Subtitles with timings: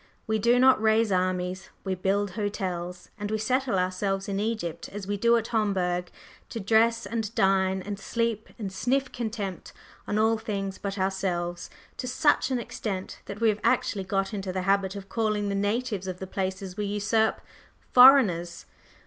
[0.25, 5.05] We do not raise armies, we build hotels; and we settle ourselves in Egypt as
[5.05, 6.09] we do at Homburg,
[6.49, 9.73] to dress and dine and sleep and sniff contempt
[10.07, 14.51] on all things but ourselves, to such an extent that we have actually got into
[14.51, 17.39] the habit of calling the natives of the places we usurp
[17.93, 18.65] "foreigners."